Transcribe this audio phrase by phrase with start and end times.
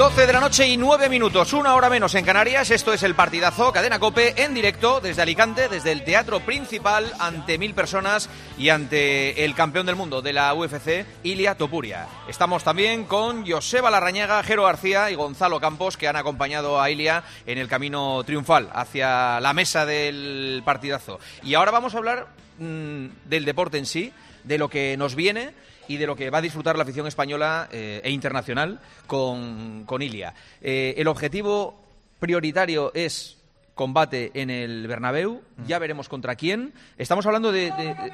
[0.00, 2.70] 12 de la noche y 9 minutos, una hora menos en Canarias.
[2.70, 7.58] Esto es el partidazo Cadena Cope en directo desde Alicante, desde el teatro principal, ante
[7.58, 12.06] mil personas y ante el campeón del mundo de la UFC, Ilia Topuria.
[12.26, 17.22] Estamos también con Joseba Larrañaga, Jero García y Gonzalo Campos, que han acompañado a Ilia
[17.44, 21.20] en el camino triunfal hacia la mesa del partidazo.
[21.42, 22.28] Y ahora vamos a hablar
[22.58, 24.14] mm, del deporte en sí,
[24.44, 25.52] de lo que nos viene
[25.90, 30.02] y de lo que va a disfrutar la afición española eh, e internacional con, con
[30.02, 30.32] Ilia.
[30.62, 31.82] Eh, el objetivo
[32.20, 33.38] prioritario es
[33.74, 36.72] combate en el Bernabéu, ya veremos contra quién.
[36.96, 37.72] Estamos hablando de...
[37.72, 38.12] de- de-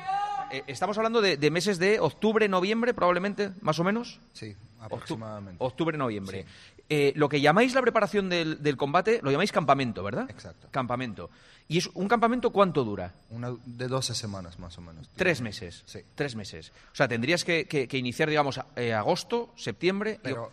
[0.52, 4.20] eh, Estamos hablando de, de meses de octubre, noviembre, probablemente, más o menos.
[4.32, 5.62] Sí, aproximadamente.
[5.64, 6.44] Octubre, noviembre.
[6.88, 10.30] Eh, lo que llamáis la preparación del, del combate, lo llamáis campamento, ¿verdad?
[10.30, 10.68] Exacto.
[10.70, 11.30] Campamento.
[11.68, 13.12] ¿Y es un campamento cuánto dura?
[13.30, 15.08] Una de 12 semanas más o menos.
[15.16, 15.82] Tres meses.
[15.86, 15.98] Sí.
[16.14, 16.70] Tres meses.
[16.92, 20.12] O sea, tendrías que, que- que iniciar, digamos, eh, agosto, septiembre.
[20.14, 20.52] y- Pero,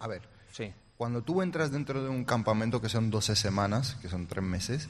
[0.00, 0.72] a ver, Sí.
[0.96, 4.88] cuando tú entras dentro de un campamento que son 12 semanas, que son tres meses,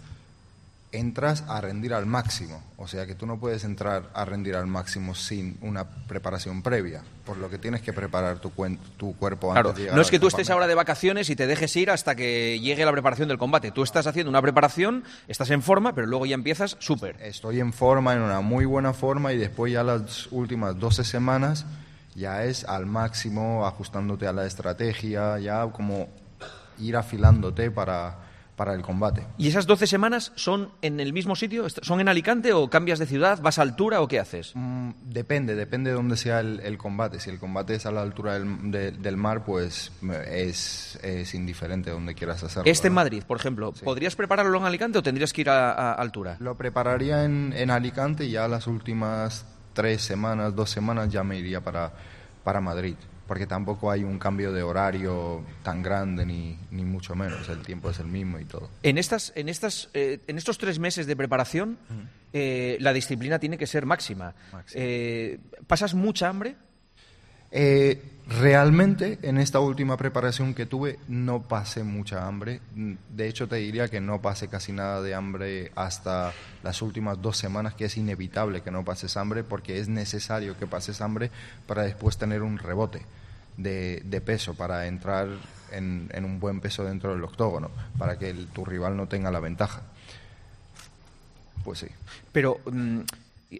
[0.99, 2.63] entras a rendir al máximo.
[2.77, 7.03] O sea que tú no puedes entrar a rendir al máximo sin una preparación previa.
[7.25, 10.19] Por lo que tienes que preparar tu, cuerpo antes Claro, de llegar no es que
[10.19, 13.39] tú estés ahora de vacaciones y te dejes ir hasta que llegue la preparación del
[13.39, 13.71] combate.
[13.71, 17.17] Tú estás haciendo una preparación, estás en forma, pero luego ya empiezas súper.
[17.21, 21.67] Estoy en forma, en una muy buena forma y después ya las últimas 12 semanas
[22.15, 26.09] ya es al máximo, ajustándote a la estrategia, ya como
[26.79, 28.24] ir afilándote para,
[28.57, 29.27] para el combate.
[29.37, 31.67] ¿Y esas 12 semanas son en el mismo sitio?
[31.67, 33.41] ¿Est- ¿Son en Alicante o cambias de ciudad?
[33.43, 34.53] ¿Vas a altura o qué haces?
[34.55, 37.19] Mm, depende, depende de dónde sea el, el combate.
[37.19, 39.91] Si el combate es a la altura del, de- del mar, pues
[40.29, 42.71] es, es indiferente donde quieras hacerlo.
[42.71, 43.01] Este en ¿no?
[43.01, 43.73] Madrid, por ejemplo.
[43.73, 46.37] ¿Podrías prepararlo en Alicante o tendrías que ir a, a altura?
[46.41, 51.37] Lo prepararía en, en Alicante y ya las últimas tres semanas, dos semanas ya me
[51.39, 51.93] iría para,
[52.45, 52.95] para Madrid,
[53.27, 57.91] porque tampoco hay un cambio de horario tan grande ni, ni mucho menos, el tiempo
[57.91, 58.71] es el mismo y todo.
[58.83, 61.79] En, estas, en, estas, eh, en estos tres meses de preparación,
[62.33, 64.35] eh, la disciplina tiene que ser máxima.
[64.53, 64.83] Máxima.
[64.85, 66.57] Eh, ¿Pasas mucha hambre?
[67.57, 72.61] Eh, realmente en esta última preparación que tuve no pasé mucha hambre.
[72.75, 76.33] Mm, De hecho te diría que no pasé casi nada de hambre hasta
[76.65, 80.67] las últimas dos semanas, que es inevitable que no pases hambre porque es necesario que
[80.67, 81.31] pases hambre
[81.69, 83.03] para después tener un rebote
[83.57, 85.29] de, peso, para entrar
[85.71, 89.83] en, un buen peso dentro del octógono, para que tu rival no tenga la ventaja.
[91.63, 91.87] Pues sí.
[92.33, 93.01] Pero mm,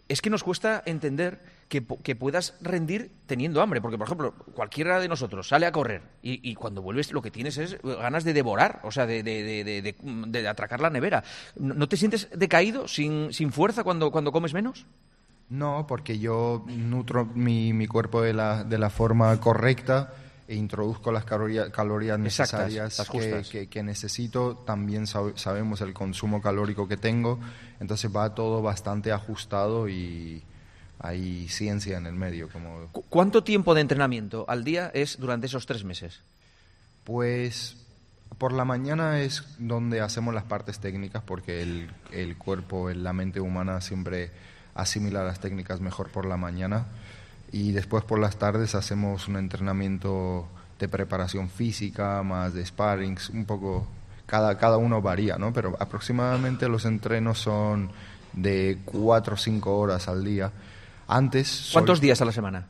[0.09, 1.39] es que nos cuesta entender
[1.83, 3.81] que, puedas rendir teniendo hambre.
[3.81, 7.31] Porque, por ejemplo, cualquiera de nosotros sale a correr y, y cuando vuelves lo que
[7.31, 10.91] tienes es ganas de devorar, o sea, de, de- de- de- de- de atracar la
[10.91, 11.25] nevera.
[11.57, 14.87] ¿No te sientes decaído, sin, sin fuerza cuando, cuando comes menos?
[15.51, 20.15] No, porque yo nutro mi, mi cuerpo de la, de la forma correcta
[20.49, 23.49] e introduzco las calorías, calorías Exactas, necesarias las que, justas.
[23.49, 24.57] que- que necesito.
[24.67, 27.39] También sab- sabemos el consumo calórico que tengo,
[27.81, 30.43] entonces va todo bastante ajustado y
[31.01, 32.49] hay ciencia en el medio.
[32.49, 36.21] Como, ¿Cu- ¿Cuánto tiempo de entrenamiento al día es durante esos tres meses?
[37.05, 37.77] Pues
[38.39, 43.41] por la mañana es donde hacemos las partes técnicas porque el, el cuerpo, la mente
[43.41, 44.31] humana siempre
[44.75, 46.87] asimila las técnicas mejor por la mañana
[47.53, 50.49] y después por las tardes hacemos un entrenamiento
[50.81, 53.87] de preparación física, más de sparrings, un poco,
[54.27, 55.53] cada, cada uno varía, ¿no?
[55.53, 57.93] Pero aproximadamente los entrenos son
[58.33, 60.51] de cuatro o cinco horas al día.
[61.09, 61.49] Antes...
[61.49, 62.67] sol- ¿Cuántos días a la semana?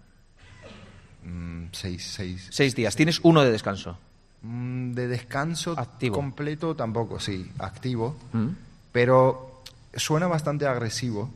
[1.24, 2.94] Mm, seis, seis, Seis días.
[2.96, 3.98] Tienes uno de descanso.
[4.42, 6.16] Mm, De descanso Activo.
[6.16, 8.16] completo tampoco, sí, activo.
[8.32, 8.48] ¿Mm?
[8.92, 9.62] Pero
[9.94, 11.30] suena bastante agresivo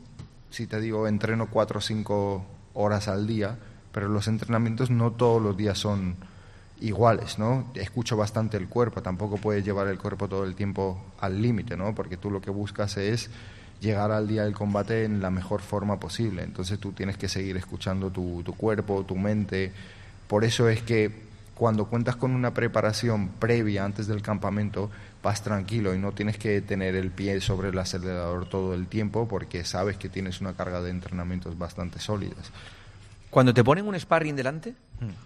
[0.49, 3.57] si te digo entreno cuatro o cinco horas al día,
[3.91, 6.15] pero los entrenamientos no todos los días son
[6.81, 7.71] iguales, ¿no?
[7.75, 11.93] Escucho bastante el cuerpo, tampoco puedes llevar el cuerpo todo el tiempo al límite, ¿no?
[11.93, 13.29] Porque tú lo que buscas es
[13.79, 16.43] llegar al día del combate en la mejor forma posible.
[16.43, 19.71] Entonces tú tienes que seguir escuchando tu, tu cuerpo, tu mente.
[20.27, 24.89] Por eso es que cuando cuentas con una preparación previa antes del campamento,
[25.21, 29.27] vas tranquilo y no tienes que tener el pie sobre el acelerador todo el tiempo
[29.27, 32.51] porque sabes que tienes una carga de entrenamientos bastante sólidas.
[33.29, 34.73] Cuando te ponen un sparring delante,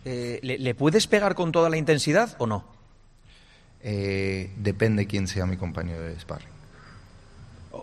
[0.03, 2.65] eh, ¿le, le puedes pegar con toda la intensidad o no?
[3.81, 6.62] Eh, depende quién sea mi compañero de sparring.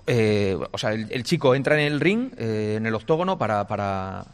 [0.07, 3.67] Eh, o sea, el, el chico entra en el ring, eh, en el octógono, para,
[3.67, 4.25] para,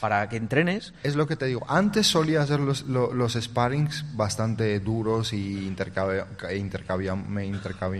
[0.00, 0.92] para que entrenes.
[1.02, 1.64] Es lo que te digo.
[1.68, 5.66] Antes solía hacer los, lo- los sparrings bastante duros y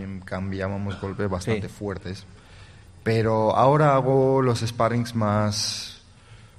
[0.05, 1.75] intercambiábamos golpes bastante Sí.
[1.75, 2.25] fuertes.
[3.02, 6.00] Pero ahora hago los sparrings más,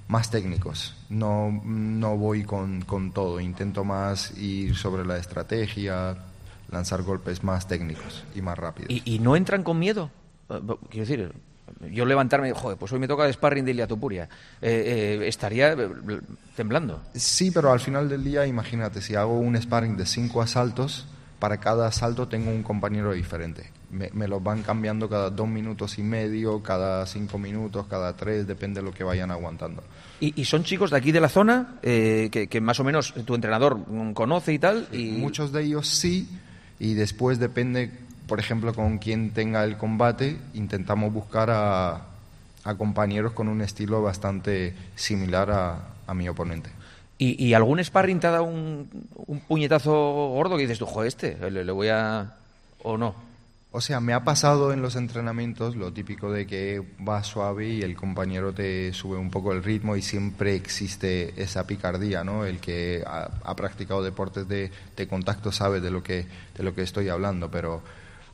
[0.07, 0.96] más técnicos.
[1.10, 3.40] No, no voy con, con todo.
[3.40, 6.16] Intento más ir sobre la estrategia,
[6.69, 8.92] lanzar golpes más técnicos y más rápidos.
[8.92, 10.12] ¿Y, y no entran con miedo?
[10.47, 11.31] Bo- Quiero decir,
[11.92, 14.30] yo levantarme, joder, pues hoy me toca el sparring de Ilia Tupuria.
[14.62, 15.89] Eh, eh, estaría eh,
[16.56, 17.01] temblando.
[17.13, 21.07] Sí, pero al final del día, imagínate, si hago un sparring de cinco asaltos,
[21.39, 23.69] para cada asalto tengo un compañero diferente.
[23.92, 28.45] Me, me los van cambiando cada dos minutos y medio, cada cinco minutos, cada tres,
[28.47, 29.83] depende de lo que vayan aguantando.
[30.19, 33.13] Y, y son chicos de aquí de la zona eh, que, que más o menos
[33.25, 33.80] tu entrenador
[34.13, 34.88] conoce y tal.
[34.92, 36.27] Y Muchos de ellos sí,
[36.80, 37.92] y después depende,
[38.27, 42.01] por ejemplo, con quién tenga el combate, intentamos buscar a,
[42.63, 46.69] a compañeros con un estilo bastante similar a, a mi oponente.
[47.18, 49.94] ¿Y, y algún sparring te ha dado un, un puñetazo
[50.30, 52.33] gordo que dices tú, joder, este, le, le voy a.
[52.83, 53.16] o no?
[53.72, 57.81] O sea, me ha pasado en los entrenamientos lo típico de que vas suave y
[57.81, 62.45] el compañero te sube un poco el ritmo y siempre existe esa picardía, ¿no?
[62.45, 66.25] El que ha, ha practicado deportes de, de contacto sabe de lo, que,
[66.57, 67.81] de lo que estoy hablando, pero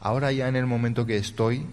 [0.02, 1.66] ahora ya en el momento que estoy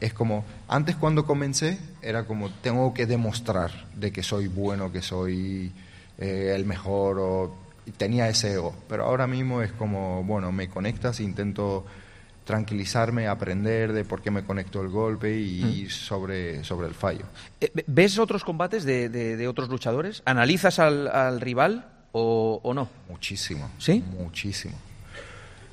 [0.00, 5.02] es como, antes cuando comencé era como, tengo que demostrar de que soy bueno, que
[5.02, 5.70] soy
[6.18, 7.56] eh, el mejor o
[7.96, 11.84] tenía ese ego, pero ahora mismo es como, bueno, me conectas, intento
[12.44, 17.24] tranquilizarme, aprender de por qué me conectó el golpe y ir sobre, sobre el fallo.
[17.60, 20.22] Eh, ¿Ves otros combates de, de- de otros luchadores?
[20.24, 22.88] ¿Analizas al, al rival o, o no?
[23.08, 23.70] Muchísimo.
[23.78, 24.02] ¿Sí?
[24.18, 24.74] Muchísimo.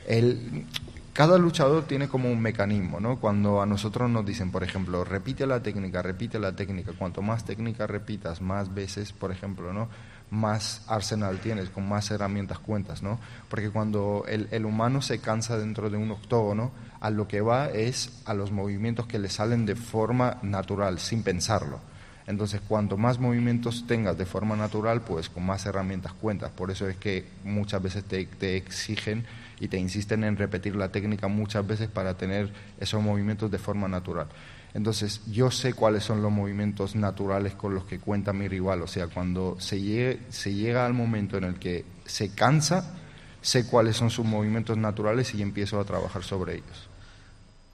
[0.09, 0.65] El,
[1.13, 3.19] cada luchador tiene como un mecanismo, ¿no?
[3.19, 7.45] Cuando a nosotros nos dicen, por ejemplo, repite la técnica, repite la técnica, cuanto más
[7.45, 9.87] técnica repitas, más veces, por ejemplo, ¿no?
[10.31, 13.19] Más arsenal tienes, con más herramientas cuentas, ¿no?
[13.49, 16.71] Porque cuando el, el humano se cansa dentro de un octógono,
[17.01, 21.21] a lo que va es a los movimientos que le salen de forma natural, sin
[21.21, 21.79] pensarlo.
[22.25, 26.51] Entonces, cuanto más movimientos tengas de forma natural, pues con más herramientas cuentas.
[26.51, 29.25] Por eso es que muchas veces te, te exigen
[29.59, 33.87] y te insisten en repetir la técnica muchas veces para tener esos movimientos de forma
[33.87, 34.27] natural.
[34.73, 38.81] Entonces, yo sé cuáles son los movimientos naturales con los que cuenta mi rival.
[38.83, 42.95] O sea, cuando se, llegue- se llega al momento en el que se cansa,
[43.41, 46.87] sé cuáles son sus movimientos naturales y empiezo a trabajar sobre ellos.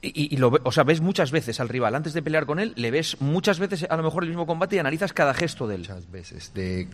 [0.01, 2.73] Y, y- lo, o sea, ves muchas veces al rival antes de pelear con él,
[2.75, 5.75] le ves muchas veces a lo mejor el mismo combate y analizas cada gesto de
[5.75, 5.81] él.
[5.81, 6.87] muchas veces de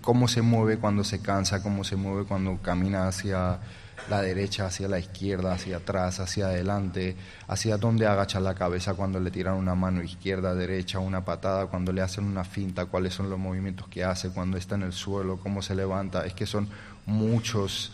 [0.00, 3.58] cómo se mueve cuando se cansa, cómo se mueve cuando camina hacia
[4.08, 7.16] la derecha, hacia la izquierda, hacia atrás, hacia adelante,
[7.48, 11.92] hacia dónde agacha la cabeza cuando le tiran una mano izquierda, derecha, una patada, cuando
[11.92, 15.38] le hacen una finta, cuáles son los movimientos que hace, cuando está en el suelo,
[15.38, 16.24] cómo se levanta.
[16.24, 16.68] Es que son
[17.06, 17.92] muchos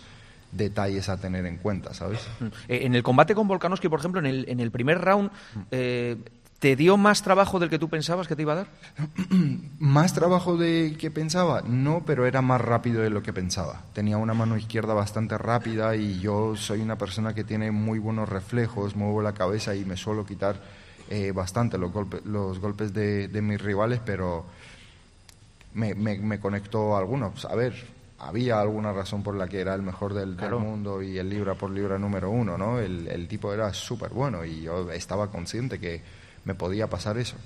[0.50, 2.20] detalles a tener en cuenta, ¿sabes?
[2.68, 5.30] Eh, en el combate con Volkanovski, por ejemplo, en el, en el primer round,
[5.70, 6.16] eh,
[6.62, 8.66] ¿te dio más trabajo del que tú pensabas que te iba a dar?
[9.80, 13.82] Más trabajo de que pensaba, no, pero era más rápido de lo que pensaba.
[13.92, 18.28] Tenía una mano izquierda bastante rápida y yo soy una persona que tiene muy buenos
[18.28, 20.60] reflejos, muevo la cabeza y me suelo quitar
[21.10, 24.44] eh, bastante los, golpes los golpes de, de mis rivales, pero
[25.74, 27.44] me, me, me conectó a algunos.
[27.44, 27.74] A ver,
[28.20, 31.54] había alguna razón por la que era el mejor del, del mundo y el libra
[31.54, 32.78] por libra número uno, ¿no?
[32.78, 37.36] El, el tipo era súper bueno y yo estaba consciente que me podía pasar eso.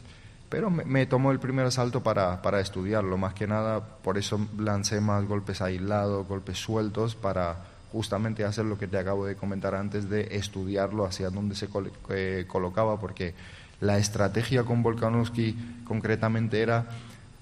[0.48, 5.00] Pero me, tomó el primer asalto para, para estudiarlo, más que nada, por eso lancé
[5.00, 7.56] más golpes aislados, golpes sueltos, para
[7.90, 11.68] justamente hacer lo que te acabo de comentar antes de estudiarlo hacia dónde se
[12.10, 13.34] eh, colocaba, porque
[13.80, 16.86] la estrategia con Volkanovski concretamente era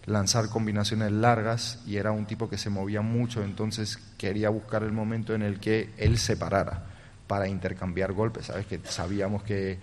[0.06, 4.92] lanzar combinaciones largas y era un tipo que se movía mucho, entonces quería buscar el
[4.92, 6.84] momento en el que él se parara
[7.26, 8.66] para intercambiar golpes, ¿sabes?
[8.66, 9.78] Que sabíamos que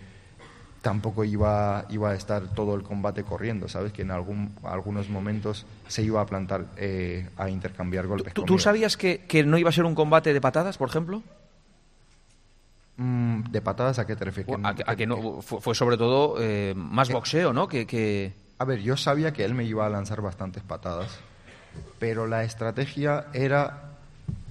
[0.82, 3.94] tampoco iba, iba a estar todo el combate corriendo, ¿sabes?
[3.94, 8.34] Que en algún, algunos momentos se iba a plantar eh, a intercambiar golpes.
[8.34, 11.22] ¿Tú, sabías que, que no iba a ser un combate de patadas, por ejemplo?
[12.98, 14.54] Mm, ¿De patadas a qué te refieres?
[14.64, 17.68] A, que- a que no, fue, fue sobre todo eh, más boxeo, ¿no?
[17.68, 21.20] Que, que- A ver, yo sabía que él me iba a lanzar bastantes patadas,
[22.00, 23.91] pero la estrategia era...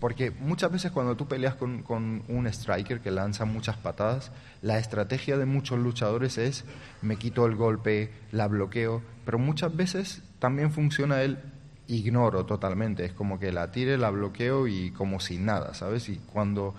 [0.01, 4.79] Porque muchas veces cuando tú peleas con, con un striker que lanza muchas patadas, la
[4.79, 6.65] estrategia de muchos luchadores es
[7.03, 11.39] me quito el golpe, la bloqueo, pero muchas veces también funciona el
[11.87, 13.05] ignoro totalmente.
[13.05, 16.09] Es como que la tire, la bloqueo y como sin nada, ¿sabes?
[16.09, 16.75] Y cuando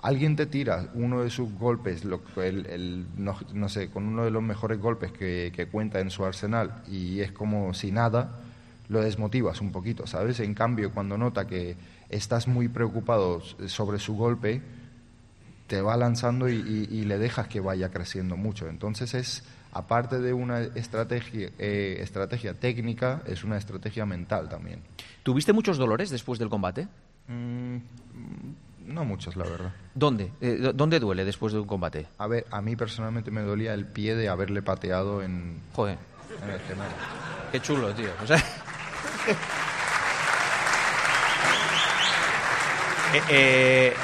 [0.00, 4.42] alguien te tira uno de sus golpes, lo, el, no, sé, con uno de los
[4.42, 8.40] mejores golpes que, que cuenta en su arsenal y es como si nada,
[8.88, 10.40] lo desmotivas un poquito, ¿sabes?
[10.40, 11.76] En cambio, cuando nota que
[12.08, 14.62] estás muy preocupado sobre su golpe,
[15.66, 18.68] te va lanzando y, le dejas que vaya creciendo mucho.
[18.68, 24.80] Entonces es, aparte de una estrategia, eh, estrategia técnica, es una estrategia mental también.
[25.22, 26.86] ¿Tuviste muchos dolores después del combate?
[27.28, 27.76] Mm,
[28.86, 29.72] no muchos, la verdad.
[29.94, 30.30] ¿Dónde?
[30.40, 32.06] Eh, ¿Dónde duele después de un combate?
[32.18, 35.98] A ver, a mí personalmente me dolía el pie de haberle pateado en, Joder.
[36.42, 36.92] en el gemelo.
[37.50, 38.10] Qué chulo, tío.
[38.22, 38.42] O sea...
[43.14, 43.94] eh, eh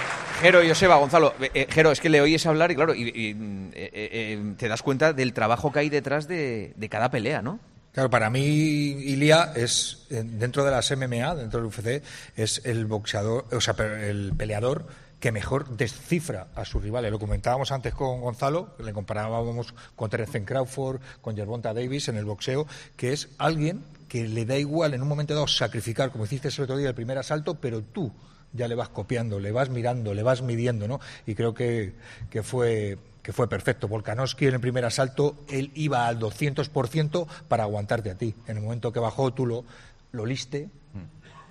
[0.43, 4.67] Jero, Joseba, Gonzalo, eh, eh, Jero, es que le oyes hablar y claro, eh, te
[4.69, 7.61] das cuenta del trabajo que hay detrás de, cada pelea, ¿no?
[7.93, 12.02] Claro, para mí Ilia es, dentro de las MMA, dentro del UFC,
[12.35, 14.88] es el boxeador, o sea, el peleador
[15.21, 17.12] que mejor descifra a sus rivales.
[17.12, 22.25] Lo comentábamos antes con Gonzalo, le comparábamos con Terence Crawford, con Gervonta Davis en el
[22.25, 26.49] boxeo, que es alguien que le da igual en un momento dado sacrificar, como hiciste
[26.49, 28.12] el otro día, el primer asalto, pero tú
[28.52, 31.00] ya le vas copiando, le vas mirando, le vas midiendo, ¿no?
[31.26, 31.95] Y creo que,
[32.28, 33.88] que fue que fue perfecto.
[33.88, 38.35] Volkanovski en el primer asalto, él iba al 200% para aguantarte a ti.
[38.49, 39.64] En el momento que bajó, tú lo,
[40.11, 40.69] lo liste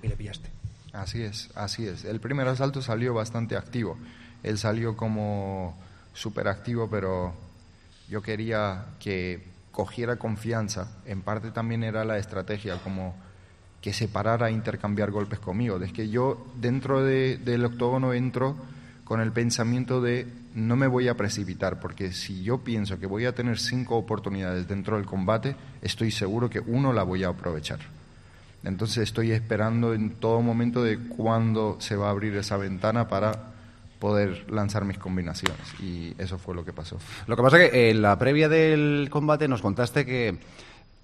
[0.04, 0.52] y le pillaste.
[0.94, 2.06] Así es, así es.
[2.06, 3.98] El primer asalto salió bastante activo.
[4.44, 5.80] Él salió como
[6.14, 7.34] súper activo, pero
[8.08, 10.98] yo quería que cogiera confianza.
[11.06, 13.16] En parte también era la estrategia, como
[13.82, 15.78] que se parara a intercambiar golpes conmigo.
[15.78, 18.56] Es que yo dentro del octógono entro
[19.04, 23.26] con el pensamiento de no me voy a precipitar, porque si yo pienso que voy
[23.26, 27.80] a tener cinco oportunidades dentro del combate, estoy seguro que uno la voy a aprovechar.
[28.64, 33.51] Entonces estoy esperando en todo momento de cuándo se va a abrir esa ventana para
[34.02, 36.98] poder lanzar mis combinaciones y eso fue lo que pasó.
[37.28, 40.38] Lo que pasa es que en la previa del combate nos contaste que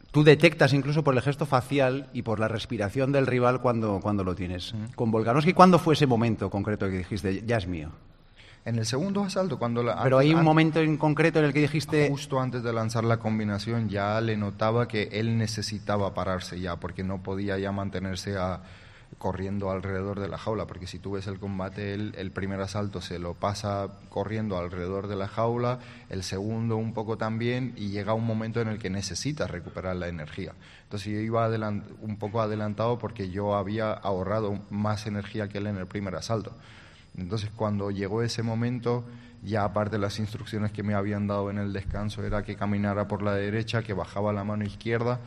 [0.09, 4.23] Tú detectas incluso por el gesto facial y por la respiración del rival cuando, cuando
[4.23, 4.73] lo tienes.
[4.95, 7.89] Con Volkanovski, ¿cuándo fue ese momento concreto que dijiste, ya es mío?
[8.65, 11.59] En el segundo asalto, cuando la, Pero hay un momento en concreto en el que
[11.59, 12.09] dijiste...
[12.09, 17.03] Justo antes de lanzar la combinación ya le notaba que él necesitaba pararse ya, porque
[17.03, 18.61] no podía ya mantenerse a
[19.17, 23.17] corriendo alrededor de la jaula, porque si tú ves el combate, el, primer asalto se
[23.17, 28.25] lo pasa corriendo alrededor de la jaula, el segundo un poco también, y llega un
[28.25, 30.53] momento en el que necesita recuperar la energía.
[30.83, 35.77] Entonces yo iba un poco adelantado porque yo había ahorrado más energía que él en
[35.77, 36.53] el primer asalto.
[37.17, 39.03] Entonces cuando llegó ese momento,
[39.43, 43.23] ya aparte las instrucciones que me habían dado en el descanso, era que caminara por
[43.23, 45.19] la derecha, que bajaba la mano izquierda,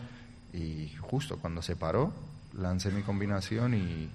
[0.52, 2.12] y justo cuando se paró,
[2.60, 4.10] lancé mi combinación y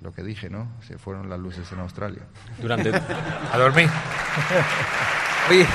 [0.00, 0.68] lo que dije, ¿no?
[0.86, 2.22] Se fueron las luces en Australia.
[2.60, 2.92] Durante...
[2.94, 3.88] A dormir.
[5.50, 5.66] Oye,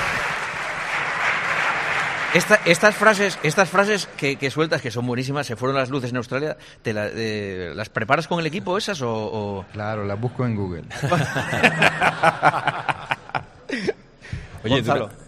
[2.33, 6.57] estas frases, estas frases que, sueltas, que son buenísimas, se fueron las luces en Australia,
[6.81, 9.65] ¿te eh, ¿las preparas con el equipo esas o...?
[9.71, 10.83] Claro, las busco en Google.
[14.63, 14.81] Oye,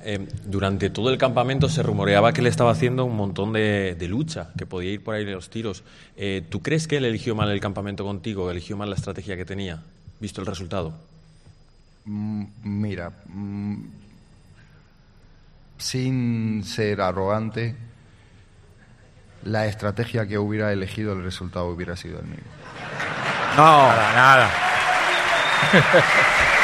[0.03, 4.51] eh, durante todo el campamento se rumoreaba que él estaba haciendo un montón de, lucha,
[4.57, 5.83] que podía ir por ahí de los tiros.
[6.15, 9.43] Eh, ¿Tú crees que él eligió mal el campamento contigo, eligió mal la estrategia que
[9.43, 9.83] tenía,
[10.19, 10.93] visto el resultado?
[12.05, 13.75] Mm, mira, mm,
[15.77, 17.75] sin ser arrogante,
[19.43, 22.45] la estrategia que hubiera elegido, el resultado hubiera sido el mismo.
[23.57, 24.51] No, nada, nada.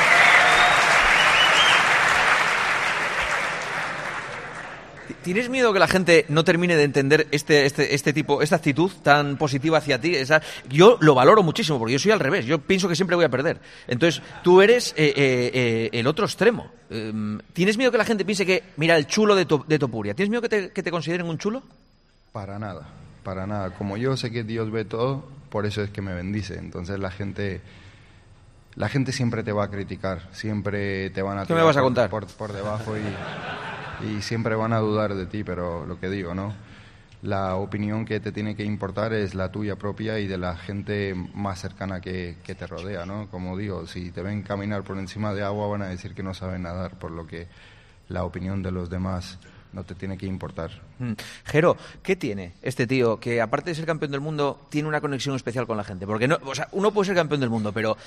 [5.24, 8.92] ¿Tienes miedo que la gente no termine de entender este, este, este tipo, esta actitud
[9.04, 10.16] tan positiva hacia ti?
[10.16, 12.46] Esa, yo lo valoro muchísimo porque yo soy al revés.
[12.46, 13.60] Yo pienso que siempre voy a perder.
[13.88, 16.72] Entonces, tú eres eh, eh, eh, el otro extremo.
[16.90, 20.14] Em, ¿Tienes miedo que la gente piense que, mira, el chulo de, de Topuria?
[20.14, 21.64] ¿Tienes miedo que te, que te consideren un chulo?
[22.32, 22.90] Para nada,
[23.24, 23.72] para nada.
[23.72, 26.58] Como yo sé que Dios ve todo, por eso es que me bendice.
[26.58, 27.62] Entonces la gente
[28.76, 31.82] la gente siempre te va a criticar, siempre te van a ¿Qué me vas a
[31.82, 32.10] contar?
[32.10, 33.02] Por, por, debajo y
[34.04, 36.54] y siempre van a dudar de ti, pero lo que digo, ¿no?
[37.22, 41.14] La opinión que te tiene que importar es la tuya propia y de la gente
[41.34, 43.28] más cercana que, que te rodea, ¿no?
[43.30, 46.34] Como digo, si te ven caminar por encima de agua van a decir que no
[46.34, 47.48] saben nadar, por lo que
[48.10, 49.38] la opinión de los demás
[49.74, 50.72] no te tiene que importar.
[51.00, 51.14] Mm.
[51.46, 55.36] Jero, ¿qué tiene este tío que aparte de ser campeón del mundo tiene una conexión
[55.36, 56.06] especial con la gente?
[56.06, 57.98] Porque no, o sea, uno puede ser campeón del mundo, pero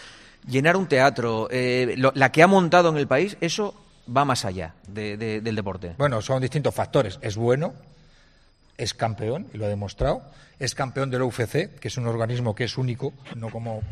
[0.47, 3.75] llenar un teatro, eh, la que ha montado en el país, eso
[4.15, 5.95] va más allá del deporte.
[5.99, 7.19] Bueno, son distintos factores.
[7.23, 7.75] Es bueno,
[8.77, 10.23] es campeón, y lo ha demostrado,
[10.59, 13.83] es campeón del UFC, que es un organismo que es único, no como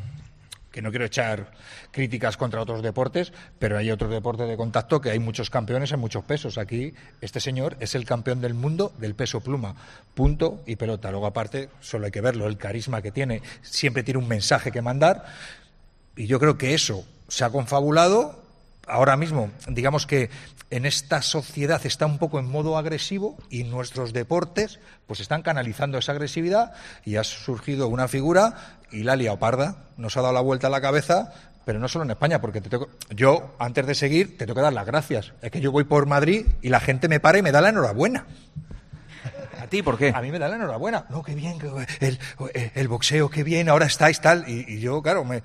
[0.73, 1.53] que no quiero echar
[1.91, 6.01] críticas contra otros deportes, pero hay otros deportes de contacto que hay muchos campeones en
[6.01, 6.57] muchos pesos.
[6.57, 9.77] Aquí este señor es el campeón del mundo del peso pluma,
[10.15, 11.11] punto y pelota.
[11.11, 14.81] Luego aparte solo hay que verlo, el carisma que tiene, siempre tiene un mensaje que
[14.81, 15.27] mandar
[16.17, 18.42] y yo creo que eso se ha confabulado
[18.87, 20.31] ahora mismo, digamos que
[20.71, 25.99] en esta sociedad está un poco en modo agresivo y nuestros deportes pues están canalizando
[25.99, 26.73] esa agresividad
[27.05, 31.33] y ha surgido una figura, Hilalia Oparda, nos ha dado la vuelta a la cabeza,
[31.65, 34.63] pero no solo en España, porque te tengo, yo, antes de seguir, te tengo que
[34.63, 35.33] dar las gracias.
[35.43, 37.69] Es que yo voy por Madrid y la gente me para y me da la
[37.69, 38.27] enhorabuena.
[39.61, 40.13] ¿A ti por qué?
[40.15, 41.07] A mí me da la enhorabuena.
[41.09, 41.59] No, qué bien,
[42.01, 42.19] el,
[42.75, 44.49] el boxeo, qué bien, ahora estáis tal.
[44.49, 45.43] Y, y yo, claro, me,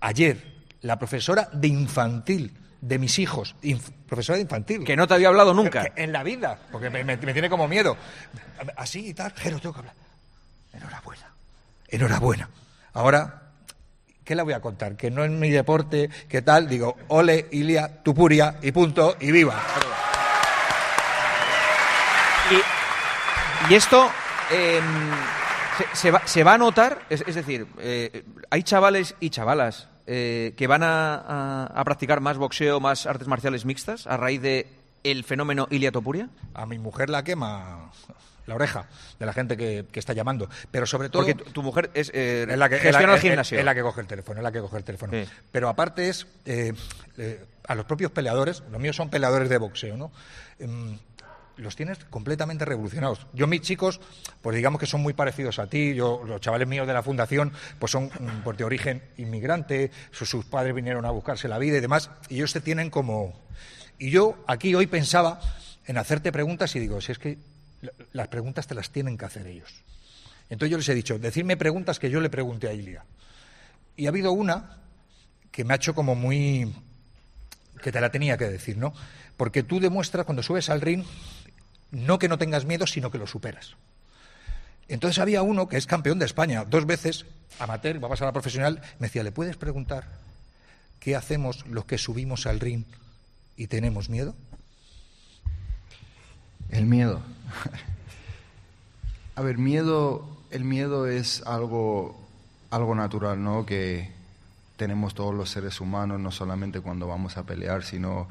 [0.00, 0.49] ayer
[0.82, 3.54] la profesora de infantil de mis hijos,
[4.08, 4.84] profesora de infantil.
[4.84, 5.92] Que no te había hablado nunca.
[5.96, 7.96] en la vida, porque me, tiene como miedo.
[8.76, 9.94] Así y tal, pero tengo que hablar.
[10.72, 11.34] Enhorabuena,
[11.88, 12.48] enhorabuena.
[12.94, 13.42] Ahora,
[14.24, 14.96] ¿qué le voy a contar?
[14.96, 16.68] Que no es mi deporte, ¿qué tal?
[16.68, 19.60] Digo, ole, Ilia, Tupuria, y punto, y viva.
[23.68, 24.10] Y, esto...
[24.50, 24.84] Em,
[25.94, 31.82] se, va, a notar, es, decir, eh, hay chavales y chavalas eh, que van a,
[31.84, 34.66] practicar más boxeo, más artes marciales mixtas a raíz de
[35.04, 36.28] el fenómeno Ilia Topuria?
[36.54, 37.90] A mi mujer la quema
[38.46, 38.86] la oreja
[39.18, 40.48] de la gente que, está llamando.
[40.70, 41.22] Pero sobre todo.
[41.22, 43.58] Porque tu, mujer es, eh, la que gestiona el gimnasio.
[43.58, 45.12] Es la que coge el teléfono, es la que coge el teléfono.
[45.52, 46.74] Pero aparte es eh,
[47.66, 50.10] a los propios peleadores, los míos son peleadores de boxeo, ¿no?
[51.60, 53.26] Los tienes completamente revolucionados.
[53.34, 54.00] Yo mis chicos,
[54.40, 57.52] pues digamos que son muy parecidos a ti, yo los chavales míos de la fundación,
[57.78, 61.80] pues son mm, pues de origen inmigrante, sus, padres vinieron a buscarse la vida y
[61.80, 63.34] demás, y ellos te tienen como...
[63.98, 65.38] Y yo aquí hoy pensaba
[65.84, 67.38] en hacerte preguntas y digo, si es que
[68.12, 69.82] las preguntas te las tienen que hacer ellos.
[70.48, 73.04] Entonces yo les he dicho, decirme preguntas que yo le pregunté a Ilia.
[73.96, 74.78] Y ha habido una
[75.50, 76.74] que me ha hecho como muy...
[77.82, 78.94] que te la tenía que decir, ¿no?
[79.36, 81.04] Porque tú demuestras cuando subes al ring
[81.90, 83.76] no que no tengas miedo, sino que lo superas.
[84.88, 87.26] Entonces había uno que es campeón de España, dos veces,
[87.58, 90.08] amateur, va a pasar a profesional, me decía, ¿le puedes preguntar
[90.98, 92.84] qué hacemos los que subimos al ring
[93.56, 94.34] y tenemos miedo?
[96.70, 97.20] El miedo.
[99.36, 102.18] A ver, miedo, el miedo es algo,
[102.70, 103.64] algo natural, ¿no?
[103.64, 104.10] Que
[104.76, 108.28] tenemos todos los seres humanos, no solamente cuando vamos a pelear, sino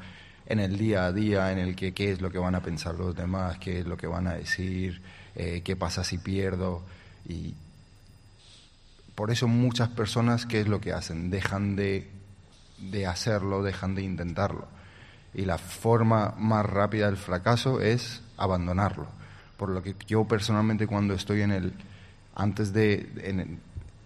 [0.50, 2.96] en el día a día, en el que qué es lo que van a pensar
[2.96, 5.00] los demás, qué es lo que van a decir,
[5.36, 6.82] eh, qué pasa si pierdo.
[7.24, 7.54] Y
[9.14, 11.30] por eso muchas personas, ¿qué es lo que hacen?
[11.30, 12.10] Dejan de,
[12.78, 14.66] de hacerlo, dejan de intentarlo.
[15.34, 19.06] Y la forma más rápida del fracaso es abandonarlo.
[19.56, 21.74] Por lo que yo personalmente cuando estoy en el,
[22.34, 23.56] antes de,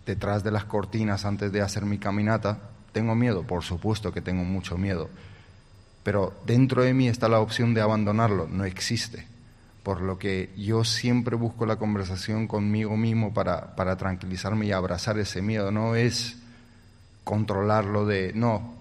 [0.04, 2.58] detrás de las cortinas, antes de hacer mi caminata,
[2.92, 5.08] tengo miedo, por supuesto que tengo mucho miedo
[6.04, 9.26] pero dentro de mí está la opción de abandonarlo, no existe.
[9.82, 15.18] Por lo que yo siempre busco la conversación conmigo mismo para, para tranquilizarme y abrazar
[15.18, 16.36] ese miedo, no es
[17.24, 18.74] controlarlo de, no,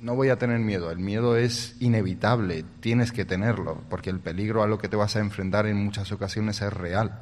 [0.00, 4.62] no voy a tener miedo, el miedo es inevitable, tienes que tenerlo, porque el peligro
[4.62, 7.20] a lo que te vas a enfrentar en muchas ocasiones es real,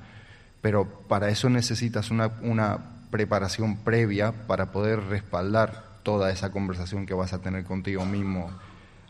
[0.60, 2.78] pero para eso necesitas una, una
[3.10, 8.50] preparación previa para poder respaldar toda esa conversación que vas a tener contigo mismo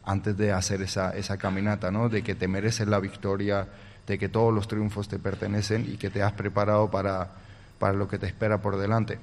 [0.09, 2.09] antes de hacer esa, esa caminata, ¿no?
[2.09, 3.68] De que te mereces la victoria,
[4.07, 7.33] de que todos los triunfos te pertenecen y que te has preparado para,
[7.79, 9.18] para lo que te espera por delante.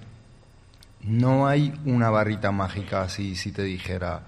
[1.02, 4.22] No hay una barrita mágica así, si te dijera,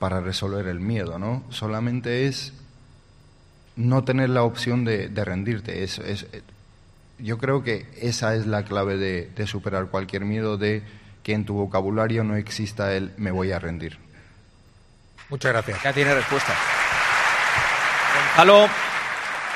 [0.00, 1.44] para resolver el miedo, ¿no?
[1.48, 2.54] Solamente es
[3.76, 5.84] no tener la opción de, rendirte.
[5.84, 6.26] Es, es,
[7.20, 10.82] yo creo que esa es la clave de, de superar cualquier miedo, de
[11.22, 14.09] que en tu vocabulario no exista el me voy a rendir.
[15.30, 15.82] Muchas gracias.
[15.82, 16.54] Ya tiene respuesta.
[18.36, 18.68] Gonzalo,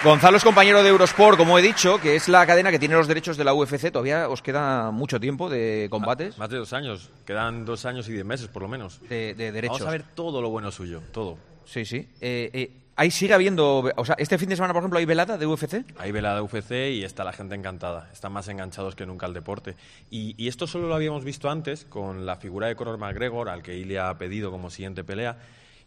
[0.04, 3.08] Gonzalo es compañero de Eurosport, como he dicho, que es la cadena que tiene los
[3.08, 3.90] derechos de la UFC.
[3.90, 6.36] Todavía os queda mucho tiempo de combates.
[6.38, 7.10] Más de dos años.
[7.24, 9.00] Quedan dos años y diez meses, por lo menos.
[9.08, 9.78] De, derechos.
[9.78, 11.38] Vamos a ver todo lo bueno suyo, todo.
[11.64, 12.06] Sí, sí.
[12.20, 13.90] Eh, eh, ahí sigue habiendo.
[13.96, 15.84] O sea, este fin de semana, por ejemplo, hay velada de UFC.
[15.96, 18.10] Hay velada de UFC y está la gente encantada.
[18.12, 19.74] Están más enganchados que nunca al deporte.
[20.10, 23.62] Y, y esto solo lo habíamos visto antes con la figura de Conor McGregor, al
[23.62, 25.38] que Ilya ha pedido como siguiente pelea.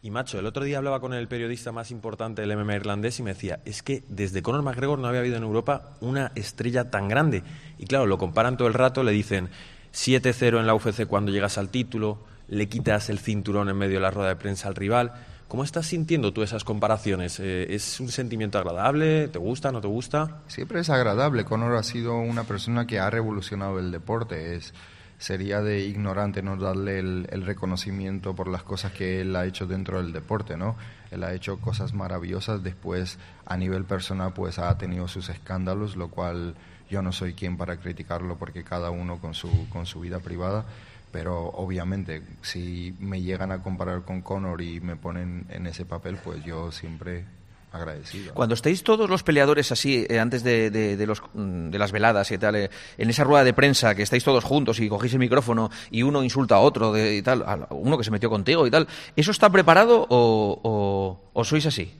[0.08, 3.24] Y macho, el otro día hablaba con el periodista más importante del MMA irlandés y
[3.24, 7.10] me decía, es que desde Conor McGregor no había habido en Europa una estrella tan
[7.10, 7.44] grande.
[7.78, 9.50] Y claro, lo comparan todo el rato, le dicen
[9.94, 14.00] 7-0 en la UFC cuando llegas al título, le quitas el cinturón en medio de
[14.00, 15.12] la rueda de prensa al rival.
[15.50, 17.42] ¿Cómo estás sintiendo tú esas comparaciones?
[17.42, 19.28] Eh, ¿Es un sentimiento agradable?
[19.28, 19.74] ¿Te gusta?
[19.74, 20.40] ¿No te gusta?
[20.48, 21.44] Siempre es agradable.
[21.44, 24.56] Conor ha sido una persona que ha revolucionado el deporte.
[24.56, 24.74] Es,
[25.18, 30.02] sería de ignorante no darle el, reconocimiento por las cosas que él ha hecho dentro
[30.02, 30.76] del deporte, ¿no?
[31.12, 36.10] Él ha hecho cosas maravillosas, después a nivel personal pues ha tenido sus escándalos, lo
[36.10, 36.56] cual
[36.90, 40.66] yo no soy quien para criticarlo porque cada uno con su, con su vida privada,
[41.12, 46.18] pero obviamente si me llegan a comparar con Conor y me ponen en ese papel,
[46.24, 47.26] pues yo siempre
[47.72, 48.34] agradecido.
[48.34, 51.92] Cuando estáis todos los peleadores así, eh, antes de, de, de, los, mm, de las
[51.92, 55.14] veladas y tal, eh, en esa rueda de prensa, que estáis todos juntos y cogéis
[55.14, 58.30] el micrófono y uno insulta a otro de, y tal, a uno que se metió
[58.30, 61.94] contigo y tal, ¿eso está preparado o, o, o sois así?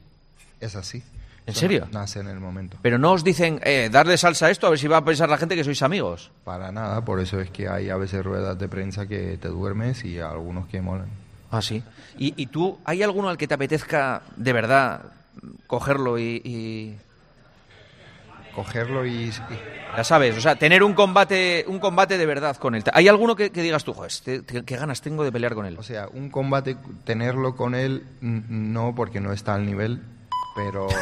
[0.60, 1.04] Es así.
[1.46, 1.88] ¿En serio?
[1.94, 2.78] Nace en el momento.
[2.82, 5.30] Pero no os dicen, eh, darle salsa a esto a ver si va a pensar
[5.30, 6.30] la gente que sois amigos.
[6.44, 10.04] Para nada, por eso es que hay a veces ruedas de prensa que te duermes
[10.04, 11.08] y algunos que molan.
[11.50, 11.82] Ah, sí.
[12.18, 15.02] ¿Y, y tú, hay alguno al que te apetezca de verdad
[15.68, 16.98] cogerlo y, y...
[18.56, 19.32] cogerlo y, y,
[19.96, 22.84] ya sabes o sea tener un combate un combate de verdad con él.
[22.94, 25.78] Hay alguno que, que digas tú joder este, qué ganas tengo de pelear con él
[25.78, 30.02] o sea un combate tenerlo con él no porque no está al nivel
[30.56, 30.88] pero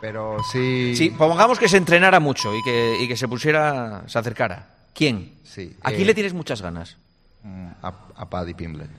[0.00, 0.94] pero sí.
[0.96, 4.68] Sí pongamos que se entrenara mucho y que, y que se pusiera se acercara.
[4.94, 6.98] Quién sí aquí eh, le tienes muchas ganas.
[7.82, 8.90] a, a Paddy Pimblett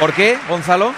[0.00, 0.92] ¿Por qué, Gonzalo?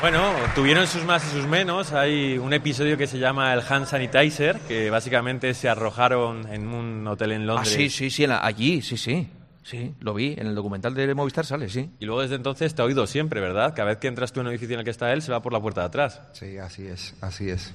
[0.00, 1.92] Bueno, tuvieron sus más y sus menos.
[1.92, 7.06] Hay un episodio que se llama el Hand Sanitizer, que básicamente se arrojaron en un
[7.06, 7.74] hotel en Londres.
[7.74, 9.28] Ah, sí, sí, sí, allí, sí, sí.
[9.62, 11.90] Sí, lo vi, en el documental de Movistar sale, sí.
[11.98, 13.74] Y luego desde entonces te ha oído siempre, ¿verdad?
[13.74, 15.42] Cada vez que entras tú en un edificio en el que está él, se va
[15.42, 16.20] por la puerta de atrás.
[16.32, 17.72] Sí, así es, así es.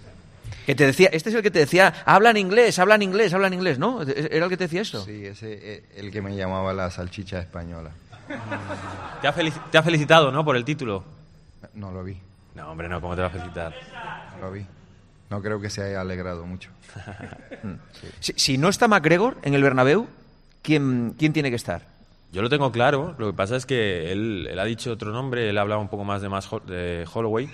[0.66, 3.78] Que te decía, este es el que te decía, hablan inglés, hablan inglés, hablan inglés,
[3.78, 4.02] ¿no?
[4.02, 5.04] ¿Era el que te decía eso?
[5.06, 7.92] Sí, ese el que me llamaba la salchicha española.
[9.22, 10.46] Te ha, te ha, felicitado, ¿no?
[10.46, 11.04] Por el título.
[11.74, 12.18] No lo vi.
[12.56, 13.74] No, hombre, no, ¿cómo te va a felicitar?
[14.36, 14.66] No lo vi.
[15.30, 16.70] No creo que se haya alegrado mucho.
[18.02, 18.08] sí.
[18.20, 20.08] si, si, no está McGregor en el Bernabéu,
[20.62, 21.84] ¿quién, ¿quién tiene que estar?
[22.32, 23.16] Yo lo tengo claro.
[23.18, 25.90] Lo que pasa es que él, él ha dicho otro nombre, él ha hablado un
[25.90, 27.50] poco más de, más de Holloway.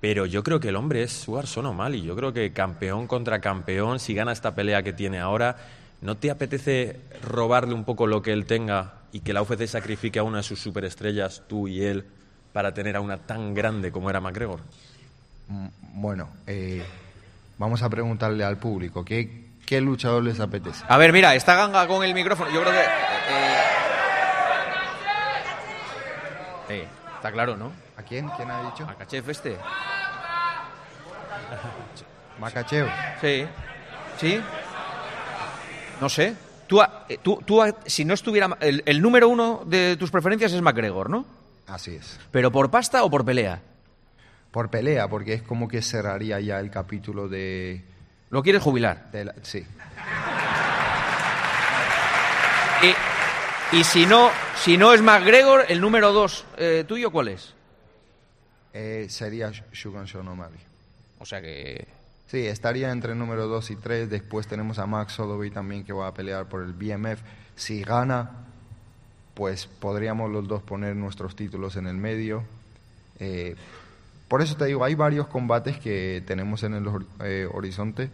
[0.00, 2.02] Pero yo creo que el hombre es Sugar Sonomali.
[2.02, 5.56] Yo creo que campeón contra campeón, si gana esta pelea que tiene ahora,
[6.00, 10.18] ¿no te apetece robarle un poco lo que él tenga y que la UFC sacrifique
[10.18, 12.06] a una de sus superestrellas, tú y él,
[12.52, 14.60] para tener a una tan grande como era McGregor?
[15.94, 16.84] Bueno, eh,
[17.56, 20.84] vamos a preguntarle al público, ¿qué, ¿qué, luchador les apetece?
[20.88, 22.50] A ver, mira, está Ganga con el micrófono.
[22.50, 22.80] Yo creo que...
[22.80, 23.58] Eh,
[26.70, 27.72] eh, está claro, ¿no?
[27.96, 28.28] ¿A quién?
[28.36, 28.86] ¿Quién ha dicho?
[28.86, 28.96] A
[29.30, 29.56] este.
[32.38, 32.88] ¿Macachev?
[33.20, 33.46] Sí.
[34.18, 34.40] ¿Sí?
[36.00, 36.34] No sé.
[36.66, 36.80] Tú,
[37.22, 38.56] tú, tú, si no estuviera.
[38.60, 41.24] El, el, número uno de tus preferencias es McGregor, ¿no?
[41.66, 42.18] Así es.
[42.30, 43.62] ¿Pero por pasta o por pelea?
[44.50, 47.84] Por pelea, porque es como que cerraría ya el capítulo de.
[48.30, 49.10] ¿Lo quieres jubilar?
[49.10, 49.64] De la, sí.
[52.82, 57.54] Y, y, si, no, si no es McGregor, el número dos eh, tuyo, ¿cuál es?
[58.72, 60.58] Eh, sería Shugon Shonomari.
[61.18, 61.97] O sea que.
[62.28, 64.10] Sí, estaría entre número 2 y 3.
[64.10, 67.20] Después tenemos a Max Holloway también que va a pelear por el BMF.
[67.56, 68.30] Si gana,
[69.32, 72.44] pues podríamos los dos poner nuestros títulos en el medio.
[73.18, 73.56] Eh,
[74.28, 76.86] por eso te digo, hay varios combates que tenemos en el
[77.20, 78.10] eh, horizonte.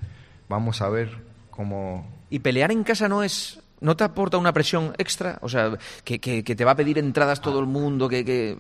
[0.49, 1.11] Vamos a ver
[1.51, 2.07] cómo...
[2.31, 3.59] ¿Y pelear en casa no es...
[3.81, 5.39] ¿No te aporta una presión extra?
[5.43, 8.25] O sea, que, que, que te va a pedir entradas todo el mundo, que...
[8.25, 8.57] que...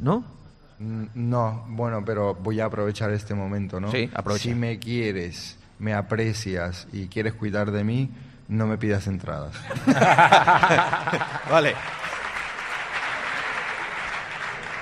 [0.00, 0.41] ¿No?
[0.82, 3.90] No, bueno, pero voy a aprovechar este momento, ¿no?
[3.90, 4.44] Sí, aprovecha.
[4.44, 8.10] Si me quieres, me aprecias y quieres cuidar de mí,
[8.48, 9.54] no me pidas entradas.
[11.50, 11.74] vale.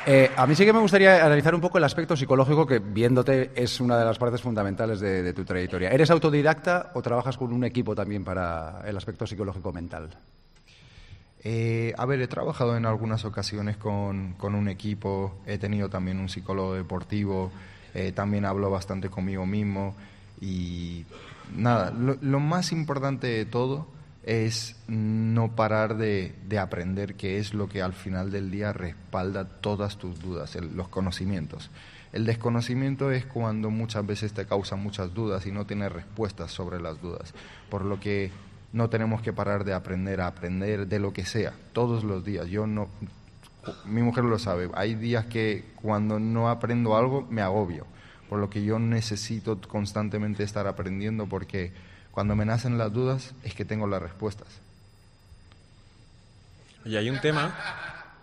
[0.07, 3.51] Eh, a mí sí que me gustaría analizar un poco el aspecto psicológico que, viéndote,
[3.55, 5.91] es una de las partes fundamentales de, de tu trayectoria.
[5.91, 10.09] ¿Eres autodidacta o trabajas con un equipo también para el aspecto psicológico mental?
[11.43, 16.19] Eh, a ver, he trabajado en algunas ocasiones con, con, un equipo, he tenido también
[16.19, 17.51] un psicólogo deportivo,
[17.95, 19.95] eh, también hablo bastante conmigo mismo
[20.41, 21.07] y
[21.57, 23.87] nada, lo, más importante de todo
[24.23, 29.47] es no parar de, de, aprender, que es lo que al final del día respalda
[29.47, 31.71] todas tus dudas, el, los conocimientos.
[32.13, 36.81] El desconocimiento es cuando muchas veces te causa muchas dudas y no tienes respuestas sobre
[36.81, 37.33] las dudas,
[37.71, 38.31] por lo que
[38.73, 42.47] no tenemos que parar de aprender a aprender de lo que sea, todos los días.
[42.49, 42.89] Yo no,
[43.85, 47.87] mi mujer lo sabe, hay días que cuando no aprendo algo me agobio,
[48.29, 51.73] por lo que yo necesito constantemente estar aprendiendo porque
[52.11, 54.49] cuando me nacen las dudas es que tengo las respuestas.
[56.85, 57.55] Y hay un tema,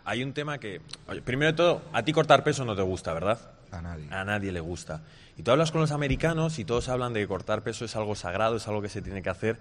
[0.04, 0.82] hay un tema que...
[1.08, 3.40] Oye, primero de todo, a ti cortar peso no te gusta, ¿verdad?
[3.72, 4.08] A nadie.
[4.10, 5.02] A nadie le gusta.
[5.38, 8.16] Y tú hablas con los americanos y todos hablan de que cortar peso es algo
[8.16, 9.58] sagrado, es algo que se tiene que hacer.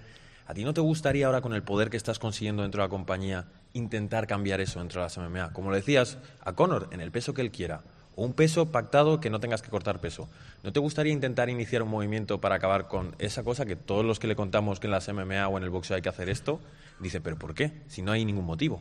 [0.48, 2.90] ¿A ti no te gustaría ahora, con el poder que estás consiguiendo dentro de la
[2.90, 5.52] compañía, intentar cambiar eso dentro de las MMA?
[5.52, 7.80] Como le decías a Conor, en el peso que él quiera.
[8.14, 10.28] O un peso pactado que no tengas que cortar peso.
[10.62, 14.20] ¿No te gustaría intentar iniciar un movimiento para acabar con esa cosa que todos los
[14.20, 16.60] que le contamos que en las MMA o en el boxeo hay que hacer esto,
[17.00, 17.72] dice, pero ¿por qué?
[17.88, 18.80] Si no hay ningún motivo.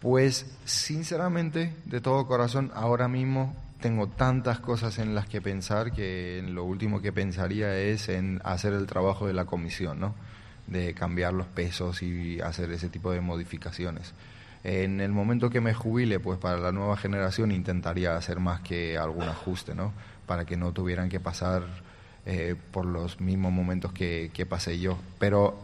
[0.00, 3.54] Pues sinceramente, de todo corazón, ahora mismo
[3.84, 8.72] tengo tantas cosas en las que pensar que lo último que pensaría es en hacer
[8.72, 10.14] el trabajo de la comisión, ¿no?
[10.66, 14.14] De cambiar los pesos y hacer ese tipo de modificaciones.
[14.62, 18.96] En el momento que me jubile, pues para la nueva generación intentaría hacer más que
[18.96, 19.92] algún ajuste, ¿no?
[20.24, 21.64] Para que no tuvieran que pasar
[22.24, 24.96] eh, por los mismos momentos que, que pasé yo.
[25.18, 25.58] Pero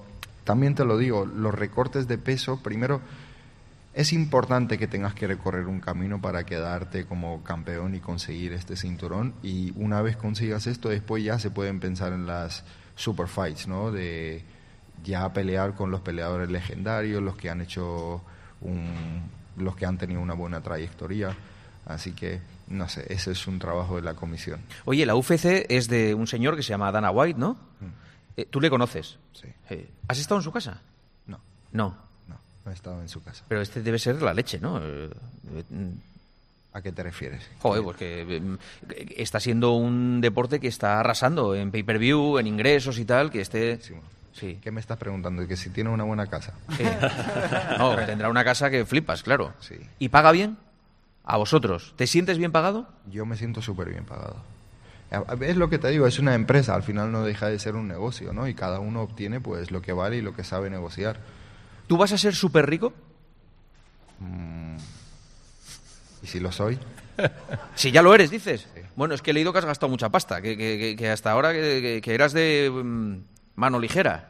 [0.45, 3.01] también te lo digo, los recortes de peso, primero
[4.01, 8.75] es importante que tengas que recorrer un camino para quedarte como campeón y conseguir este
[8.77, 9.35] cinturón.
[9.43, 12.65] Y una vez consigas esto, después ya se pueden pensar en las
[12.97, 13.93] super fights, ¿no?
[13.93, 14.43] De
[15.05, 18.23] ya pelear con los peleadores legendarios, los que han hecho
[18.63, 19.23] un,
[19.57, 21.37] los que han tenido una buena trayectoria.
[21.87, 24.61] Así que, no sé, ese es un trabajo de la comisión.
[24.87, 27.57] Oye, la UFC es de un señor que se llama Dana White, ¿no?
[28.37, 29.19] Eh, ¿Tú le conoces?
[29.33, 29.49] Sí.
[29.69, 30.81] Eh, ¿Has estado en su casa?
[31.27, 31.41] No,
[31.73, 32.10] No.
[32.71, 33.45] Estado en su casa.
[33.49, 34.79] Pero este debe ser la leche, ¿no?
[34.83, 35.93] Eh, eh,
[36.73, 37.43] ¿A qué te refieres?
[37.61, 42.99] Joder, pues que eh, está siendo un deporte que está arrasando en pay-per-view, en ingresos
[42.99, 43.81] y tal, que esté...
[44.33, 44.59] Sí.
[44.63, 45.47] ¿Qué me estás preguntando?
[45.47, 46.55] Que si tiene una buena casa.
[46.77, 46.85] Sí.
[47.79, 49.53] No, tendrá una casa que flipas, claro.
[49.61, 49.75] Sí.
[49.99, 50.57] ¿Y paga bien?
[51.25, 51.93] ¿A vosotros?
[51.97, 52.89] ¿Te sientes bien pagado?
[53.11, 54.37] Yo me siento súper bien pagado.
[55.41, 57.89] Es lo que te digo, es una empresa, al final no deja de ser un
[57.89, 58.47] negocio, ¿no?
[58.47, 61.19] Y cada uno obtiene pues lo que vale y lo que sabe negociar.
[61.91, 62.93] ¿Tú vas a ser súper rico?
[66.23, 66.79] Y si lo soy,
[67.75, 68.69] Si ya lo eres, dices.
[68.95, 70.57] Bueno, es que he leído que has gastado mucha pasta, que,
[70.97, 73.17] que- hasta ahora que, eras de mm,
[73.57, 74.29] mano ligera.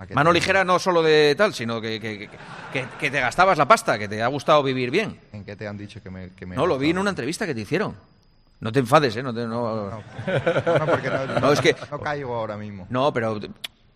[0.00, 2.28] ¿a qué Mano ligera no solo de tal, sino que, que-
[2.72, 5.20] que- que te gastabas la pasta, que te ha gustado vivir bien.
[5.32, 6.30] ¿En qué te han dicho que me...
[6.56, 7.94] No, lo vi en una entrevista que te hicieron.
[8.58, 9.22] No te enfades, ¿eh?
[9.22, 10.02] No, te- no- No,
[10.80, 12.88] no, porque no, No, es que- no caigo ahora mismo.
[12.90, 13.38] No, pero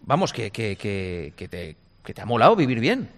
[0.02, 3.08] vamos, que, que, que, que te, que te ha molado vivir bien.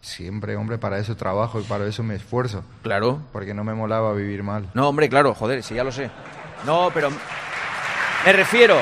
[0.00, 2.64] Siempre, hombre, para eso trabajo y para eso me esfuerzo.
[2.82, 3.20] Claro.
[3.32, 4.70] Porque no me molaba vivir mal.
[4.74, 6.10] No, hombre, claro, joder, sí, ya lo sé.
[6.64, 7.10] No, pero
[8.24, 8.76] me refiero,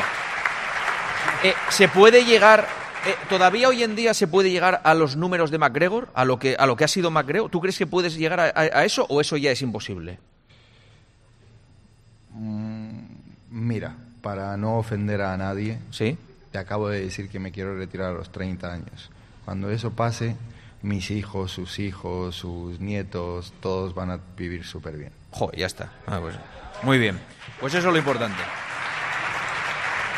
[1.42, 2.66] eh, ¿se puede llegar,
[3.06, 6.38] eh, todavía hoy en día se puede llegar a los números de McGregor, a lo
[6.38, 7.50] que, a lo que ha sido McGregor?
[7.50, 10.18] ¿Tú crees que puedes llegar a, a- a eso o eso ya es imposible?
[13.50, 16.16] Mira, para no ofender a nadie, ¿Sí?
[16.52, 19.10] te acabo de decir que me quiero retirar a los 30 años.
[19.48, 20.37] Cuando eso pase,
[20.82, 25.11] mis hijos, sus hijos, sus nietos, todos van a vivir súper bien.
[25.30, 25.88] Joder, ya está.
[26.06, 26.34] Ah, pues,
[26.82, 27.18] muy bien.
[27.58, 28.37] Pues eso es lo importante.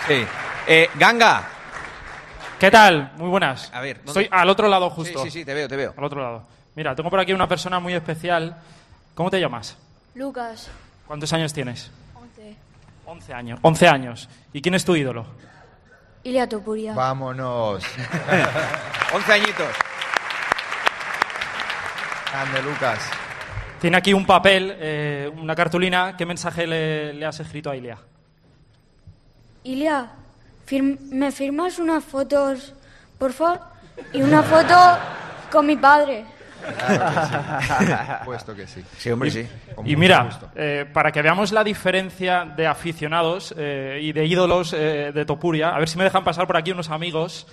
[0.09, 0.25] Sí.
[0.67, 1.45] Eh, Ganga.
[2.59, 3.13] ¿Qué tal?
[3.19, 3.71] Muy buenas.
[3.73, 5.23] A ver, ¿dónde- Estoy al otro lado Sí, justo.
[5.23, 5.95] sí, sí, te veo, te veo.
[5.97, 6.43] Al otro lado.
[6.75, 8.57] Mira, tengo por aquí una persona muy especial.
[9.15, 9.77] ¿Cómo te llamas?
[10.17, 10.69] Lucas,
[11.07, 11.89] ¿Cuántos años tienes?
[12.17, 12.57] 11.
[13.07, 13.61] 11 años.
[13.63, 14.29] 11 años.
[14.53, 15.25] ¿Y quién es tu ídolo?
[16.25, 16.95] Ilia Topuria.
[16.95, 17.85] ¡Vámonos!
[19.13, 19.69] 11 añitos.
[22.35, 22.99] Ande, Lucas.
[23.81, 26.15] Tiene aquí un papel, eh, una cartulina.
[26.17, 27.99] ¿Qué mensaje le, le has escrito a Ilia?
[29.65, 30.07] Ilia,
[30.69, 32.75] fir- ¿me firmas unas fotos,
[33.19, 33.61] por favor?
[34.13, 34.77] Y una foto
[35.51, 36.25] con mi padre.
[38.25, 38.85] Puesto que sí.
[38.99, 39.49] Sí, hombre, sí.
[39.75, 44.73] Con Y mira, eh, para que veamos la diferencia de aficionados eh, y de ídolos
[44.75, 47.47] eh, de Topuria, a ver si me dejan pasar por aquí unos amigos.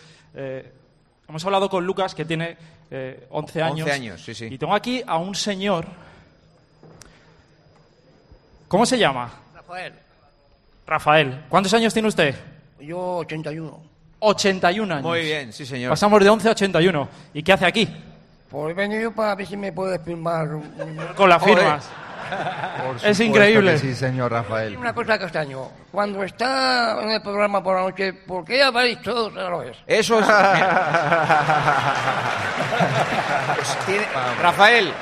[1.29, 2.57] Hemos hablado con Lucas, que tiene
[2.89, 3.79] eh, 11 años.
[3.81, 4.45] 11 años, sí, sí.
[4.45, 5.85] Y tengo aquí a un señor.
[8.67, 9.31] ¿Cómo se llama?
[9.53, 9.93] Rafael,
[10.85, 11.45] Rafael.
[11.49, 12.35] ¿Cuántos años tiene usted?
[12.79, 13.79] yo 81.
[14.19, 15.03] 81 años.
[15.03, 15.89] Muy bien, sí, señor.
[15.89, 17.09] Pasamos de 11 a 81.
[17.33, 17.87] ¿Y qué hace aquí?
[18.49, 20.47] Pues he venido para ver si me puedes firmar
[21.15, 21.79] Con las Joder.
[22.85, 23.73] Por es increíble.
[23.73, 24.77] que sí, señor Rafael.
[24.77, 25.67] una cosa castaño.
[25.91, 29.77] Cuando está en el programa por la noche, ¿por qué habláis todos a la vez?
[29.87, 30.25] Eso es.
[33.55, 34.07] Pues tiene-
[34.41, 34.93] Rafael,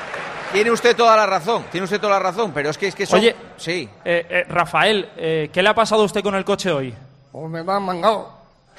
[0.51, 1.65] tiene usted toda la razón.
[1.71, 3.35] Tiene usted toda la razón, pero es que es que son- Oye.
[3.57, 3.89] Sí.
[4.03, 6.93] Eh, eh, Rafael, eh, ¿qué le ha pasado a usted con el coche hoy?
[7.31, 8.35] Pues me lo han mangado.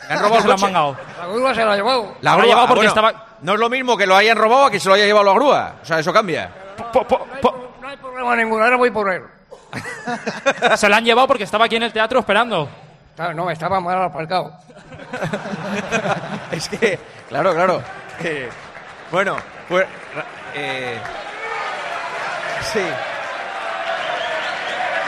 [0.09, 0.73] ¿Le han robado se el lo han coche?
[0.73, 0.97] mangado.
[1.19, 2.15] La grúa se la ha llevado.
[2.21, 4.37] La Lo ha grúa, llevado porque ah, estaba- No es lo mismo que lo hayan
[4.39, 5.75] robado a que se lo haya llevado la grúa.
[5.83, 6.51] O sea, eso cambia.
[6.93, 7.66] Po- po- po- No
[7.97, 9.23] hay problema ninguno, ahora voy por él.
[10.77, 12.69] se lo han llevado porque estaba aquí en el teatro esperando.
[13.15, 14.53] Claro, no, estaba mal aparcado.
[16.51, 17.83] es que, claro, claro.
[18.21, 18.49] Eh,
[19.11, 19.37] bueno,
[19.69, 19.87] pues.
[20.55, 20.99] eh,
[22.73, 22.83] Sí.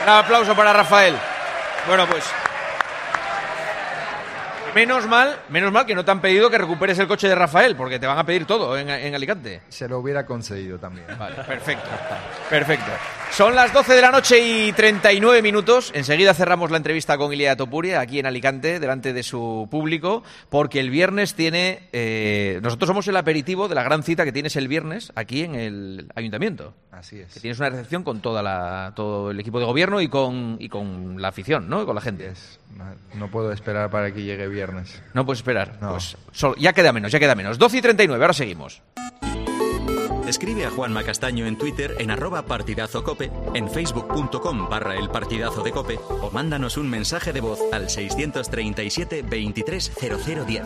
[0.03, 1.15] Un aplauso para Rafael.
[1.87, 2.23] Bueno, pues
[4.75, 7.75] Menos mal, menos mal que no te han pedido que recuperes el coche de Rafael,
[7.75, 9.61] porque te van a pedir todo en, en Alicante.
[9.69, 11.05] Se lo hubiera concedido también.
[11.17, 11.89] Vale, perfecto.
[12.49, 12.91] Perfecto.
[13.31, 15.91] Son las 12 de la noche y 39 minutos.
[15.93, 20.79] Enseguida cerramos la entrevista con Ilia Topuria aquí en Alicante, delante de su público, porque
[20.79, 21.87] el viernes tiene.
[21.91, 25.55] eh, nosotros somos el aperitivo de la gran cita que tienes el viernes aquí en
[25.55, 26.73] el ayuntamiento.
[26.91, 27.33] Así es.
[27.33, 30.69] Que tienes una recepción con toda la, todo el equipo de gobierno y con, y
[30.69, 31.83] con la afición, ¿no?
[31.83, 32.33] Y con la gente.
[33.15, 35.01] No puedo esperar para que llegue viernes.
[35.13, 35.77] No puedes esperar.
[35.81, 35.91] No.
[35.91, 37.57] Pues solo- ya queda menos, ya queda menos.
[37.57, 38.81] 12 y 39, ahora seguimos.
[40.27, 45.63] Escribe a Juanma Castaño en Twitter en arroba partidazo cope, en facebook.com barra el partidazo
[45.63, 50.63] de cope o mándanos un mensaje de voz al 637 230010.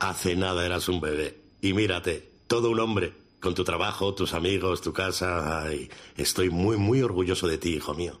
[0.00, 1.40] Hace nada eras un bebé.
[1.60, 3.12] Y mírate, todo un hombre.
[3.40, 5.62] Con tu trabajo, tus amigos, tu casa.
[5.62, 8.20] Ay, estoy muy, muy orgulloso de ti, hijo mío.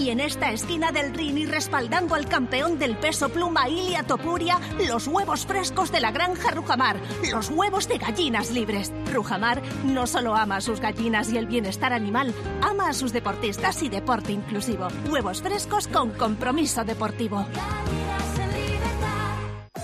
[0.00, 4.58] Y en esta esquina del ring y respaldando al campeón del peso pluma Ilia Topuria,
[4.88, 6.96] los huevos frescos de la granja Rujamar,
[7.30, 8.90] los huevos de gallinas libres.
[9.12, 12.32] Rujamar no solo ama a sus gallinas y el bienestar animal,
[12.62, 14.88] ama a sus deportistas y deporte inclusivo.
[15.10, 17.44] Huevos frescos con compromiso deportivo.